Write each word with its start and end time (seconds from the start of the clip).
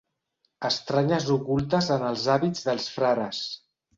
Estranyes 0.69 1.27
ocultes 1.35 1.91
en 1.97 2.07
els 2.09 2.25
hàbits 2.37 2.65
dels 2.69 2.91
frares. 2.97 3.45